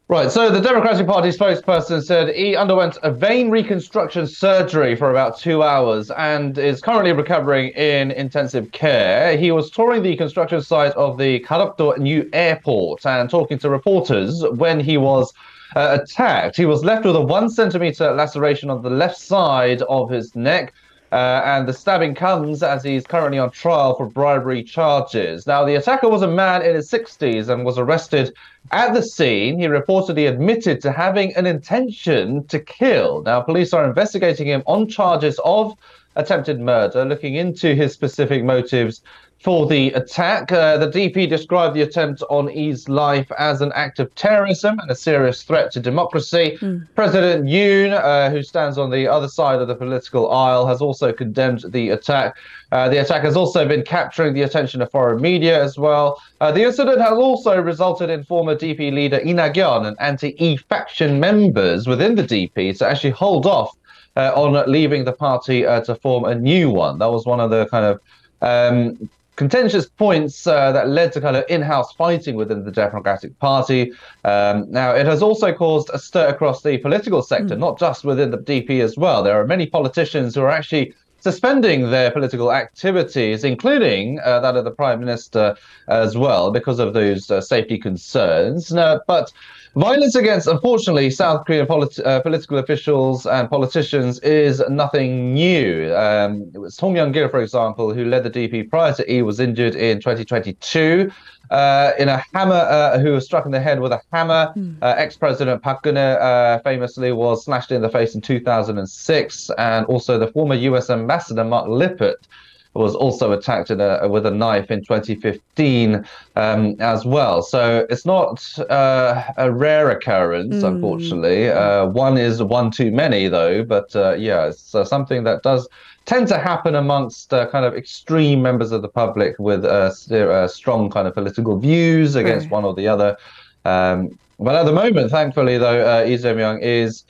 Right. 0.08 0.30
So 0.30 0.50
the 0.50 0.60
Democratic 0.60 1.06
Party 1.06 1.30
spokesperson 1.30 2.02
said 2.02 2.34
he 2.34 2.54
underwent 2.54 2.98
a 3.02 3.10
vein 3.10 3.48
reconstruction 3.48 4.26
surgery 4.26 4.94
for 4.94 5.10
about 5.10 5.38
two 5.38 5.62
hours 5.62 6.10
and 6.10 6.58
is 6.58 6.82
currently 6.82 7.12
recovering 7.12 7.70
in 7.70 8.10
intensive 8.10 8.70
care. 8.72 9.38
He 9.38 9.50
was 9.50 9.70
touring 9.70 10.02
the 10.02 10.14
construction 10.14 10.60
site 10.60 10.92
of 10.92 11.16
the 11.16 11.40
Gadeok-do 11.40 12.02
new 12.02 12.28
airport 12.34 13.06
and 13.06 13.30
talking 13.30 13.58
to 13.60 13.70
reporters 13.70 14.44
when 14.56 14.78
he 14.78 14.98
was 14.98 15.32
uh, 15.76 15.98
attacked. 16.00 16.56
He 16.56 16.66
was 16.66 16.84
left 16.84 17.04
with 17.04 17.16
a 17.16 17.20
one 17.20 17.48
centimeter 17.48 18.12
laceration 18.12 18.70
on 18.70 18.82
the 18.82 18.90
left 18.90 19.18
side 19.18 19.82
of 19.82 20.10
his 20.10 20.34
neck. 20.34 20.72
Uh, 21.12 21.42
and 21.44 21.68
the 21.68 21.72
stabbing 21.74 22.14
comes 22.14 22.62
as 22.62 22.82
he's 22.82 23.06
currently 23.06 23.38
on 23.38 23.50
trial 23.50 23.94
for 23.94 24.06
bribery 24.06 24.62
charges. 24.62 25.46
Now, 25.46 25.62
the 25.62 25.74
attacker 25.74 26.08
was 26.08 26.22
a 26.22 26.26
man 26.26 26.62
in 26.62 26.74
his 26.74 26.90
60s 26.90 27.50
and 27.50 27.66
was 27.66 27.76
arrested 27.76 28.34
at 28.70 28.94
the 28.94 29.02
scene. 29.02 29.58
He 29.58 29.66
reportedly 29.66 30.26
admitted 30.26 30.80
to 30.80 30.90
having 30.90 31.36
an 31.36 31.44
intention 31.44 32.46
to 32.46 32.58
kill. 32.58 33.22
Now, 33.24 33.42
police 33.42 33.74
are 33.74 33.84
investigating 33.84 34.46
him 34.46 34.62
on 34.64 34.88
charges 34.88 35.38
of 35.44 35.74
attempted 36.16 36.60
murder, 36.60 37.04
looking 37.04 37.34
into 37.34 37.74
his 37.74 37.92
specific 37.92 38.44
motives 38.44 39.02
for 39.42 39.66
the 39.66 39.88
attack. 39.92 40.52
Uh, 40.52 40.78
the 40.78 40.86
DP 40.86 41.28
described 41.28 41.74
the 41.74 41.82
attempt 41.82 42.22
on 42.30 42.46
Lee's 42.46 42.88
life 42.88 43.30
as 43.38 43.60
an 43.60 43.72
act 43.74 43.98
of 43.98 44.14
terrorism 44.14 44.78
and 44.78 44.90
a 44.90 44.94
serious 44.94 45.42
threat 45.42 45.72
to 45.72 45.80
democracy. 45.80 46.56
Mm. 46.60 46.86
President 46.94 47.46
Yoon, 47.46 47.92
uh, 47.92 48.30
who 48.30 48.42
stands 48.42 48.78
on 48.78 48.90
the 48.90 49.08
other 49.08 49.26
side 49.26 49.60
of 49.60 49.66
the 49.66 49.74
political 49.74 50.30
aisle, 50.30 50.66
has 50.66 50.80
also 50.80 51.12
condemned 51.12 51.64
the 51.68 51.90
attack. 51.90 52.36
Uh, 52.70 52.88
the 52.88 52.98
attack 52.98 53.22
has 53.22 53.36
also 53.36 53.66
been 53.66 53.82
capturing 53.82 54.32
the 54.32 54.42
attention 54.42 54.80
of 54.80 54.90
foreign 54.92 55.20
media 55.20 55.62
as 55.62 55.76
well. 55.76 56.22
Uh, 56.40 56.52
the 56.52 56.62
incident 56.62 57.00
has 57.00 57.18
also 57.18 57.60
resulted 57.60 58.10
in 58.10 58.22
former 58.24 58.54
DP 58.54 58.92
leader 58.92 59.20
Lee 59.24 59.32
Nak-yeon 59.32 59.86
and 59.86 59.96
anti-Lee 60.00 60.56
faction 60.56 61.18
members 61.18 61.88
within 61.88 62.14
the 62.14 62.22
DP 62.22 62.78
to 62.78 62.86
actually 62.86 63.10
hold 63.10 63.46
off 63.46 63.76
uh, 64.16 64.32
on 64.34 64.70
leaving 64.70 65.04
the 65.04 65.12
party 65.12 65.66
uh, 65.66 65.80
to 65.82 65.94
form 65.96 66.24
a 66.24 66.34
new 66.34 66.70
one. 66.70 66.98
That 66.98 67.10
was 67.10 67.26
one 67.26 67.40
of 67.40 67.50
the 67.50 67.66
kind 67.66 67.84
of 67.86 68.00
um, 68.42 69.08
contentious 69.36 69.86
points 69.86 70.46
uh, 70.46 70.72
that 70.72 70.88
led 70.88 71.12
to 71.12 71.20
kind 71.20 71.36
of 71.36 71.44
in-house 71.48 71.92
fighting 71.92 72.36
within 72.36 72.64
the 72.64 72.70
Democratic 72.70 73.38
Party. 73.38 73.92
Um, 74.24 74.70
now, 74.70 74.92
it 74.92 75.06
has 75.06 75.22
also 75.22 75.52
caused 75.52 75.90
a 75.92 75.98
stir 75.98 76.28
across 76.28 76.62
the 76.62 76.78
political 76.78 77.22
sector, 77.22 77.56
mm. 77.56 77.58
not 77.58 77.78
just 77.78 78.04
within 78.04 78.30
the 78.30 78.38
DP 78.38 78.80
as 78.80 78.96
well. 78.96 79.22
There 79.22 79.40
are 79.40 79.46
many 79.46 79.66
politicians 79.66 80.34
who 80.34 80.42
are 80.42 80.50
actually 80.50 80.94
suspending 81.22 81.90
their 81.90 82.10
political 82.10 82.52
activities, 82.52 83.44
including 83.44 84.18
uh, 84.20 84.40
that 84.40 84.56
of 84.56 84.64
the 84.64 84.70
Prime 84.70 85.00
Minister 85.00 85.56
as 85.88 86.16
well, 86.16 86.50
because 86.50 86.78
of 86.78 86.94
those 86.94 87.30
uh, 87.30 87.40
safety 87.40 87.78
concerns. 87.78 88.72
Now, 88.72 89.00
but 89.06 89.32
Violence 89.74 90.14
against, 90.14 90.48
unfortunately, 90.48 91.08
South 91.08 91.46
Korean 91.46 91.66
politi- 91.66 92.04
uh, 92.04 92.20
political 92.20 92.58
officials 92.58 93.24
and 93.24 93.48
politicians 93.48 94.18
is 94.18 94.62
nothing 94.68 95.32
new. 95.32 95.94
Um, 95.94 96.50
it 96.52 96.58
was 96.58 96.76
Song 96.76 96.94
Young-gil, 96.94 97.30
for 97.30 97.40
example, 97.40 97.94
who 97.94 98.04
led 98.04 98.22
the 98.22 98.30
DP 98.30 98.68
prior 98.68 98.92
to 98.92 99.10
E, 99.10 99.22
was 99.22 99.40
injured 99.40 99.74
in 99.74 99.98
2022 99.98 101.10
uh, 101.50 101.92
in 101.98 102.10
a 102.10 102.22
hammer, 102.34 102.54
uh, 102.54 102.98
who 102.98 103.12
was 103.12 103.24
struck 103.24 103.46
in 103.46 103.50
the 103.50 103.60
head 103.60 103.80
with 103.80 103.92
a 103.92 104.00
hammer. 104.12 104.52
Mm. 104.56 104.76
ex-president 104.82 105.62
Park 105.62 105.84
Geun-hye 105.84 106.16
uh, 106.16 106.58
famously 106.60 107.12
was 107.12 107.46
slashed 107.46 107.72
in 107.72 107.80
the 107.80 107.88
face 107.88 108.14
in 108.14 108.20
2006, 108.20 109.50
and 109.56 109.86
also 109.86 110.18
the 110.18 110.28
former 110.28 110.54
U.S. 110.54 110.90
ambassador 110.90 111.11
Mark 111.44 111.68
Lippert 111.68 112.26
was 112.74 112.94
also 112.94 113.32
attacked 113.32 113.70
a, 113.70 114.08
with 114.10 114.24
a 114.24 114.30
knife 114.30 114.70
in 114.70 114.80
2015 114.80 116.04
um, 116.36 116.76
as 116.80 117.04
well. 117.04 117.42
So 117.42 117.86
it's 117.90 118.06
not 118.06 118.42
uh, 118.70 119.24
a 119.36 119.52
rare 119.52 119.90
occurrence, 119.90 120.56
mm. 120.56 120.66
unfortunately. 120.66 121.50
Uh, 121.50 121.86
one 121.86 122.16
is 122.16 122.42
one 122.42 122.70
too 122.70 122.90
many, 122.90 123.28
though. 123.28 123.62
But 123.62 123.94
uh, 123.94 124.14
yeah, 124.14 124.46
it's 124.46 124.74
uh, 124.74 124.84
something 124.84 125.24
that 125.24 125.42
does 125.42 125.68
tend 126.06 126.28
to 126.28 126.38
happen 126.38 126.74
amongst 126.74 127.32
uh, 127.32 127.48
kind 127.50 127.64
of 127.64 127.74
extreme 127.74 128.42
members 128.42 128.72
of 128.72 128.82
the 128.82 128.88
public 128.88 129.36
with 129.38 129.64
uh, 129.64 130.48
strong 130.48 130.90
kind 130.90 131.06
of 131.06 131.14
political 131.14 131.58
views 131.58 132.16
against 132.16 132.44
right. 132.44 132.52
one 132.52 132.64
or 132.64 132.74
the 132.74 132.88
other. 132.88 133.16
Um, 133.64 134.18
but 134.40 134.56
at 134.56 134.64
the 134.64 134.72
moment, 134.72 135.10
thankfully, 135.10 135.58
though, 135.58 135.86
uh, 135.86 136.04
Lee 136.04 136.14
is 136.14 137.04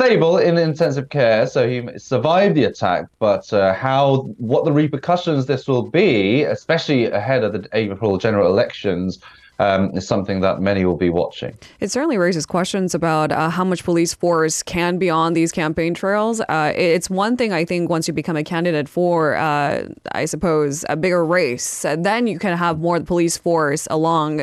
stable 0.00 0.38
in 0.38 0.56
intensive 0.56 1.10
care, 1.10 1.46
so 1.46 1.68
he 1.68 1.86
survived 1.98 2.54
the 2.54 2.64
attack. 2.64 3.04
But 3.18 3.52
uh, 3.52 3.74
how, 3.74 4.22
what 4.38 4.64
the 4.64 4.72
repercussions 4.72 5.44
this 5.44 5.68
will 5.68 5.82
be, 5.82 6.44
especially 6.44 7.04
ahead 7.10 7.44
of 7.44 7.52
the 7.52 7.68
April 7.74 8.16
general 8.16 8.48
elections, 8.48 9.18
um, 9.58 9.90
is 9.94 10.08
something 10.08 10.40
that 10.40 10.62
many 10.62 10.86
will 10.86 10.96
be 10.96 11.10
watching. 11.10 11.54
It 11.80 11.90
certainly 11.90 12.16
raises 12.16 12.46
questions 12.46 12.94
about 12.94 13.30
uh, 13.30 13.50
how 13.50 13.62
much 13.62 13.84
police 13.84 14.14
force 14.14 14.62
can 14.62 14.96
be 14.96 15.10
on 15.10 15.34
these 15.34 15.52
campaign 15.52 15.92
trails. 15.92 16.40
Uh, 16.48 16.72
it's 16.74 17.10
one 17.10 17.36
thing, 17.36 17.52
I 17.52 17.66
think, 17.66 17.90
once 17.90 18.08
you 18.08 18.14
become 18.14 18.36
a 18.36 18.42
candidate 18.42 18.88
for, 18.88 19.36
uh, 19.36 19.86
I 20.12 20.24
suppose, 20.24 20.86
a 20.88 20.96
bigger 20.96 21.22
race, 21.26 21.84
then 21.98 22.26
you 22.26 22.38
can 22.38 22.56
have 22.56 22.80
more 22.80 23.00
police 23.00 23.36
force 23.36 23.86
along 23.90 24.40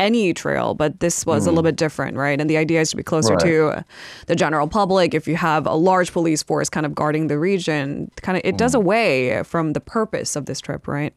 any 0.00 0.32
trail, 0.32 0.74
but 0.74 0.98
this 1.00 1.26
was 1.26 1.44
mm. 1.44 1.48
a 1.48 1.50
little 1.50 1.62
mm. 1.62 1.66
bit 1.66 1.76
different, 1.76 2.16
right? 2.16 2.40
And 2.40 2.48
the 2.48 2.56
idea 2.56 2.80
is 2.80 2.90
to 2.90 2.96
be 2.96 3.02
closer 3.02 3.34
right. 3.34 3.40
to 3.40 3.84
the 4.26 4.34
general 4.34 4.66
public. 4.66 5.14
If 5.14 5.28
you 5.28 5.36
have 5.36 5.66
a 5.66 5.74
large 5.74 6.12
police 6.12 6.42
force 6.42 6.68
kind 6.68 6.86
of 6.86 6.94
guarding 6.94 7.28
the 7.28 7.38
region, 7.38 8.10
kind 8.22 8.36
of 8.38 8.42
it 8.44 8.54
mm. 8.54 8.58
does 8.58 8.74
away 8.74 9.42
from 9.44 9.74
the 9.74 9.80
purpose 9.80 10.34
of 10.34 10.46
this 10.46 10.60
trip, 10.60 10.88
right? 10.88 11.14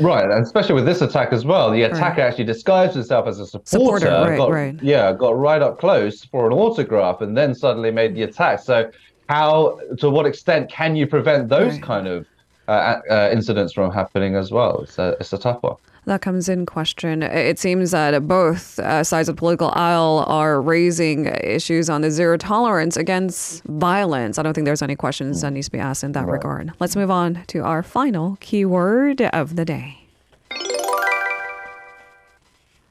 Right, 0.00 0.24
and 0.24 0.44
especially 0.44 0.74
with 0.74 0.84
this 0.84 1.00
attack 1.00 1.32
as 1.32 1.44
well. 1.44 1.70
The 1.70 1.82
attacker 1.82 2.20
right. 2.20 2.28
actually 2.28 2.44
disguised 2.44 2.94
himself 2.94 3.26
as 3.28 3.38
a 3.38 3.46
supporter, 3.46 4.06
supporter 4.06 4.30
right, 4.30 4.36
got, 4.36 4.50
right. 4.50 4.82
yeah, 4.82 5.12
got 5.12 5.38
right 5.38 5.62
up 5.62 5.78
close 5.78 6.24
for 6.24 6.46
an 6.48 6.52
autograph, 6.52 7.20
and 7.20 7.36
then 7.36 7.54
suddenly 7.54 7.92
made 7.92 8.14
the 8.16 8.22
attack. 8.24 8.60
So, 8.60 8.90
how, 9.28 9.78
to 9.98 10.10
what 10.10 10.26
extent 10.26 10.70
can 10.70 10.96
you 10.96 11.06
prevent 11.06 11.48
those 11.48 11.78
kind 11.78 12.08
of 12.08 12.26
uh, 12.66 13.00
uh, 13.10 13.30
incidents 13.32 13.72
from 13.72 13.92
happening 13.92 14.34
as 14.34 14.50
well? 14.50 14.80
It's 14.82 14.98
a, 14.98 15.16
it's 15.20 15.32
a 15.32 15.38
tough 15.38 15.62
one 15.62 15.76
that 16.08 16.20
comes 16.20 16.48
in 16.48 16.66
question. 16.66 17.22
It 17.22 17.58
seems 17.58 17.92
that 17.92 18.26
both 18.26 18.78
uh, 18.78 19.04
sides 19.04 19.28
of 19.28 19.36
the 19.36 19.38
political 19.38 19.70
aisle 19.74 20.24
are 20.26 20.60
raising 20.60 21.26
issues 21.26 21.88
on 21.88 22.00
the 22.00 22.10
zero 22.10 22.36
tolerance 22.36 22.96
against 22.96 23.62
violence. 23.64 24.38
I 24.38 24.42
don't 24.42 24.54
think 24.54 24.64
there's 24.64 24.82
any 24.82 24.96
questions 24.96 25.40
that 25.42 25.52
needs 25.52 25.68
to 25.68 25.72
be 25.72 25.78
asked 25.78 26.04
in 26.04 26.12
that 26.12 26.26
right. 26.26 26.32
regard. 26.32 26.72
Let's 26.80 26.96
move 26.96 27.10
on 27.10 27.44
to 27.48 27.60
our 27.60 27.82
final 27.82 28.36
keyword 28.40 29.20
of 29.22 29.56
the 29.56 29.64
day. 29.64 29.98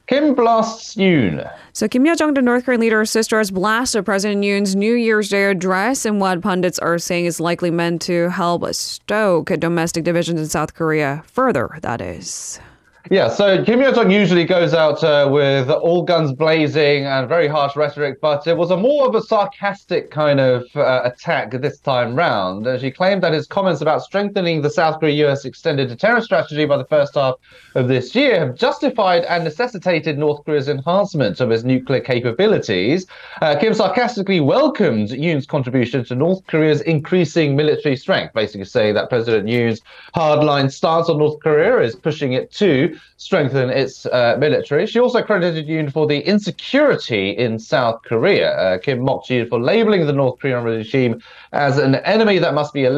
Kim 0.08 0.34
blasts 0.36 0.96
Yoon. 0.96 1.52
So 1.74 1.88
Kim 1.90 2.06
Yo-jong, 2.06 2.34
the 2.34 2.42
North 2.42 2.64
Korean 2.64 2.80
leader's 2.80 3.12
sister, 3.12 3.40
has 3.40 3.52
blasted 3.52 4.06
President 4.06 4.42
Yoon's 4.42 4.74
New 4.74 4.94
Year's 4.94 5.28
Day 5.28 5.52
address 5.52 6.06
in 6.06 6.20
what 6.20 6.42
pundits 6.42 6.80
are 6.80 6.98
saying 6.98 7.26
is 7.26 7.42
likely 7.42 7.72
meant 7.72 8.02
to 8.04 8.30
help 8.30 8.66
stoke 8.74 9.48
domestic 9.60 10.06
divisions 10.06 10.40
in 10.40 10.48
South 10.48 10.74
Korea 10.76 11.24
further, 11.28 11.78
that 11.82 12.00
is. 12.00 12.62
Yeah, 13.10 13.30
so 13.30 13.64
Kim 13.64 13.80
Yo 13.80 13.94
Jong 13.94 14.12
usually 14.12 14.44
goes 14.44 14.74
out 14.74 15.02
uh, 15.02 15.30
with 15.32 15.70
all 15.70 16.02
guns 16.02 16.34
blazing 16.34 17.06
and 17.06 17.30
very 17.30 17.48
harsh 17.48 17.78
rhetoric, 17.78 18.20
but 18.20 18.46
it 18.48 18.58
was 18.58 18.70
a 18.70 18.76
more 18.76 19.08
of 19.08 19.16
a 19.16 19.22
sarcastic 19.22 20.12
kind 20.12 20.42
of 20.42 20.66
uh, 20.76 21.04
attack 21.06 21.52
this 21.52 21.80
time 21.80 22.16
round. 22.18 22.68
Uh, 22.68 22.78
she 22.78 22.92
claimed 22.92 23.24
that 23.24 23.32
his 23.32 23.48
comments 23.48 23.80
about 23.80 24.02
strengthening 24.02 24.62
the 24.62 24.70
South 24.70 25.00
Korea 25.00 25.30
US 25.30 25.46
extended 25.46 25.88
deterrence 25.88 26.26
strategy 26.26 26.66
by 26.66 26.76
the 26.76 26.86
first 26.86 27.16
half 27.16 27.36
of 27.76 27.88
this 27.88 28.14
year 28.14 28.40
have 28.40 28.56
justified 28.56 29.24
and 29.26 29.46
necessitated 29.46 30.18
North 30.18 30.44
Korea's 30.44 30.68
enhancement 30.68 31.40
of 31.40 31.50
its 31.50 31.64
nuclear 31.64 32.02
capabilities. 32.02 33.06
Uh, 33.42 33.56
Kim 33.58 33.74
sarcastically 33.74 34.42
welcomed 34.42 35.12
Yoon's 35.12 35.46
contribution 35.46 36.04
to 36.06 36.16
North 36.16 36.46
Korea's 36.48 36.82
increasing 36.82 37.56
military 37.56 37.96
strength, 37.96 38.34
basically 38.34 38.66
saying 38.66 38.96
that 38.96 39.08
President 39.08 39.48
Yoon's 39.48 39.82
hardline 40.14 40.70
stance 40.70 41.08
on 41.08 41.20
North 41.20 41.40
Korea 41.40 41.80
is 41.80 41.96
pushing 41.96 42.34
it 42.34 42.52
to 42.52 42.97
strengthen 43.18 43.70
its 43.70 44.06
uh, 44.06 44.36
military. 44.40 44.86
She 44.86 45.00
also 45.00 45.22
credited 45.22 45.68
Yoon 45.68 45.92
for 45.92 46.08
the 46.08 46.20
insecurity 46.20 47.32
in 47.32 47.60
South 47.60 48.02
Korea. 48.04 48.52
Uh, 48.52 48.78
Kim 48.78 49.02
mocked 49.02 49.30
Yoon 49.30 49.50
for 49.50 49.60
labeling 49.60 50.06
the 50.06 50.14
North 50.14 50.40
Korean 50.40 50.64
regime 50.64 51.22
as 51.52 51.78
an 51.78 51.96
enemy 51.96 52.40
that 52.40 52.54
must 52.54 52.74
be 52.74 52.86
uh, 52.86 52.92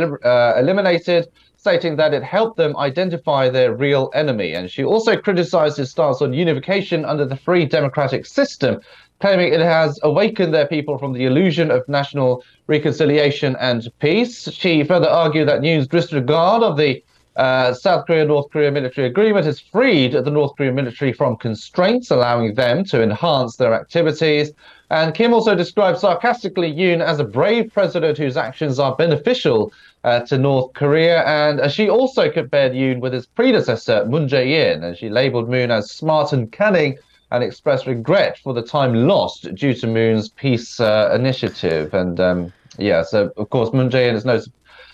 eliminated 0.57 1.27
stating 1.59 1.97
that 1.97 2.13
it 2.13 2.23
helped 2.23 2.55
them 2.55 2.75
identify 2.77 3.49
their 3.49 3.75
real 3.75 4.09
enemy. 4.13 4.53
And 4.53 4.71
she 4.71 4.85
also 4.85 5.17
criticized 5.17 5.75
his 5.75 5.91
stance 5.91 6.21
on 6.21 6.31
unification 6.31 7.03
under 7.03 7.25
the 7.25 7.35
free 7.35 7.65
democratic 7.65 8.25
system, 8.25 8.79
claiming 9.19 9.53
it 9.53 9.59
has 9.59 9.99
awakened 10.03 10.53
their 10.53 10.67
people 10.67 10.97
from 10.97 11.11
the 11.11 11.25
illusion 11.25 11.69
of 11.69 11.87
national 11.89 12.45
reconciliation 12.67 13.57
and 13.59 13.89
peace. 13.99 14.49
She 14.51 14.85
further 14.85 15.09
argued 15.09 15.49
that 15.49 15.59
Yoon's 15.61 15.87
disregard 15.87 16.63
of 16.63 16.77
the 16.77 17.03
uh, 17.39 17.73
South 17.73 18.05
Korea 18.05 18.25
North 18.25 18.49
Korea 18.51 18.69
military 18.69 19.07
agreement 19.07 19.45
has 19.45 19.61
freed 19.61 20.11
the 20.11 20.29
North 20.29 20.57
Korean 20.57 20.75
military 20.75 21.13
from 21.13 21.37
constraints, 21.37 22.11
allowing 22.11 22.53
them 22.55 22.83
to 22.85 23.01
enhance 23.01 23.55
their 23.55 23.73
activities. 23.73 24.51
And 24.89 25.13
Kim 25.13 25.33
also 25.33 25.55
described 25.55 25.99
sarcastically 25.99 26.69
Yoon 26.73 27.01
as 27.01 27.19
a 27.19 27.23
brave 27.23 27.71
president 27.71 28.17
whose 28.17 28.35
actions 28.35 28.77
are 28.77 28.93
beneficial 28.93 29.71
uh, 30.03 30.19
to 30.21 30.37
North 30.37 30.73
Korea. 30.73 31.23
And 31.23 31.61
uh, 31.61 31.69
she 31.69 31.89
also 31.89 32.29
compared 32.29 32.73
Yoon 32.73 32.99
with 32.99 33.13
his 33.13 33.25
predecessor, 33.25 34.05
Moon 34.05 34.27
Jae-in, 34.27 34.83
and 34.83 34.97
she 34.97 35.07
labeled 35.07 35.49
Moon 35.49 35.71
as 35.71 35.89
smart 35.91 36.33
and 36.33 36.51
cunning 36.51 36.97
and 37.31 37.41
expressed 37.41 37.87
regret 37.87 38.37
for 38.39 38.53
the 38.53 38.63
time 38.63 39.07
lost 39.07 39.55
due 39.55 39.75
to 39.75 39.87
Moon's 39.87 40.27
peace 40.27 40.81
uh, 40.81 41.09
initiative. 41.15 41.93
And 41.93 42.19
um, 42.19 42.53
yeah, 42.77 43.01
so 43.03 43.31
of 43.37 43.49
course, 43.49 43.71
Moon 43.71 43.89
Jae-in 43.89 44.15
is 44.15 44.25
no 44.25 44.41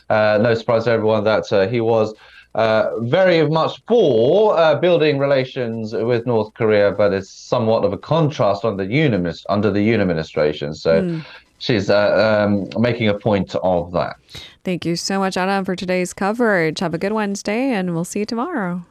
uh, 0.10 0.38
no 0.40 0.54
surprise 0.54 0.84
to 0.84 0.92
everyone 0.92 1.24
that 1.24 1.52
uh, 1.52 1.68
he 1.68 1.82
was 1.82 2.14
uh, 2.56 2.98
very 3.02 3.48
much 3.50 3.82
for 3.86 4.58
uh, 4.58 4.76
building 4.76 5.20
relations 5.20 5.94
with 5.94 6.26
North 6.26 6.54
Korea, 6.54 6.92
but 6.92 7.12
it's 7.12 7.30
somewhat 7.30 7.84
of 7.84 7.92
a 7.92 7.98
contrast 7.98 8.64
under 8.64 8.86
the 8.86 8.94
Yoon, 8.94 9.46
under 9.50 9.70
the 9.70 9.80
Yoon 9.80 10.00
administration. 10.00 10.74
So 10.74 11.02
mm. 11.02 11.26
she's 11.60 11.90
uh, 11.90 12.46
um, 12.48 12.70
making 12.82 13.10
a 13.10 13.14
point 13.14 13.56
of 13.56 13.92
that. 13.92 14.16
Thank 14.64 14.86
you 14.86 14.96
so 14.96 15.20
much, 15.20 15.36
Adam, 15.36 15.66
for 15.66 15.76
today's 15.76 16.14
coverage. 16.14 16.80
Have 16.80 16.94
a 16.94 16.98
good 16.98 17.12
Wednesday, 17.12 17.72
and 17.72 17.94
we'll 17.94 18.06
see 18.06 18.20
you 18.20 18.26
tomorrow. 18.26 18.86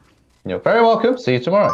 You're 0.45 0.59
very 0.59 0.83
welcome. 0.83 1.17
See 1.17 1.33
you 1.33 1.39
tomorrow. 1.39 1.73